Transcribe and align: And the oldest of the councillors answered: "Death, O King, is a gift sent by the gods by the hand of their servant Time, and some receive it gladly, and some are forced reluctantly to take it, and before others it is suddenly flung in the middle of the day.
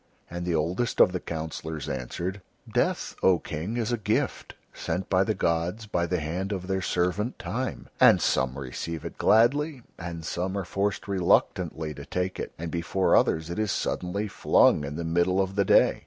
And 0.31 0.47
the 0.47 0.55
oldest 0.55 0.99
of 0.99 1.11
the 1.11 1.19
councillors 1.19 1.87
answered: 1.87 2.41
"Death, 2.67 3.15
O 3.21 3.37
King, 3.37 3.77
is 3.77 3.91
a 3.91 3.99
gift 3.99 4.55
sent 4.73 5.11
by 5.11 5.23
the 5.23 5.35
gods 5.35 5.85
by 5.85 6.07
the 6.07 6.19
hand 6.19 6.51
of 6.51 6.65
their 6.65 6.81
servant 6.81 7.37
Time, 7.37 7.87
and 7.99 8.19
some 8.19 8.57
receive 8.57 9.05
it 9.05 9.19
gladly, 9.19 9.83
and 9.99 10.25
some 10.25 10.57
are 10.57 10.65
forced 10.65 11.07
reluctantly 11.07 11.93
to 11.93 12.03
take 12.03 12.39
it, 12.39 12.51
and 12.57 12.71
before 12.71 13.15
others 13.15 13.51
it 13.51 13.59
is 13.59 13.71
suddenly 13.71 14.27
flung 14.27 14.83
in 14.83 14.95
the 14.95 15.03
middle 15.03 15.39
of 15.39 15.53
the 15.53 15.65
day. 15.65 15.99